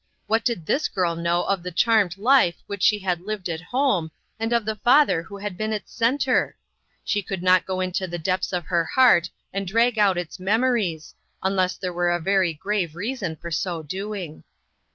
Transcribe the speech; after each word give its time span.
What 0.25 0.43
did 0.43 0.65
Vthis 0.65 0.91
girl 0.91 1.15
know 1.15 1.43
of 1.43 1.61
the 1.61 1.71
charmeJ 1.71 2.17
life 2.17 2.55
which 2.65 2.81
she 2.81 2.97
had 2.97 3.21
lived 3.21 3.47
at 3.49 3.61
home, 3.61 4.09
and 4.39 4.51
of 4.51 4.65
the 4.65 4.77
father 4.77 5.21
who 5.21 5.37
had 5.37 5.55
been 5.55 5.71
its 5.71 5.93
centre? 5.93 6.57
She 7.03 7.21
could 7.21 7.43
not 7.43 7.67
go 7.67 7.79
into 7.81 8.07
the 8.07 8.17
depths 8.17 8.51
of 8.51 8.65
her 8.65 8.83
heart 8.83 9.29
and 9.53 9.67
drag 9.67 9.99
out 9.99 10.17
its 10.17 10.39
memories, 10.39 11.13
unless 11.43 11.77
there 11.77 11.93
were 11.93 12.09
a 12.09 12.19
very 12.19 12.51
grave 12.55 12.95
reason 12.95 13.35
for 13.35 13.51
so 13.51 13.83
doing. 13.83 14.43